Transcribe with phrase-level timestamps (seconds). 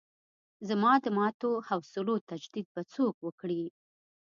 [0.69, 3.63] زما د ماتو حوصلو تجدید به څوک وکړي.